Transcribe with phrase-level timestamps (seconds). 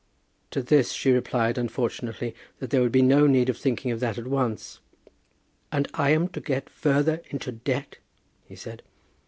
[0.49, 4.17] To this she replied, unfortunately, that there would be no need of thinking of that
[4.17, 4.79] at once.
[5.71, 7.99] "And I am to get further into debt!"
[8.43, 8.81] he said.